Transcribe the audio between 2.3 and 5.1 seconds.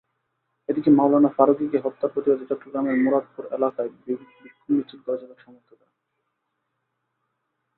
চট্টগ্রামের মুরাদপুর এলাকায় বিক্ষোভ মিছিল